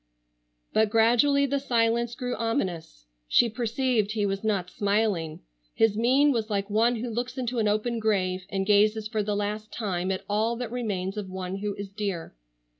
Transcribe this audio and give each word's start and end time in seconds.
But 0.73 0.89
gradually 0.89 1.45
the 1.45 1.59
silence 1.59 2.15
grew 2.15 2.35
ominous. 2.35 3.05
She 3.27 3.49
perceived 3.51 4.13
he 4.13 4.25
was 4.25 4.43
not 4.43 4.71
smiling. 4.71 5.41
His 5.75 5.95
mien 5.95 6.31
was 6.31 6.49
like 6.49 6.71
one 6.71 6.95
who 6.95 7.09
looks 7.11 7.37
into 7.37 7.59
an 7.59 7.67
open 7.67 7.99
grave, 7.99 8.47
and 8.49 8.65
gazes 8.65 9.07
for 9.07 9.21
the 9.21 9.35
last 9.35 9.71
time 9.71 10.09
at 10.11 10.25
all 10.27 10.55
that 10.55 10.71
remains 10.71 11.17
of 11.17 11.29
one 11.29 11.57
who 11.57 11.75
is 11.75 11.89
dear. 11.91 12.33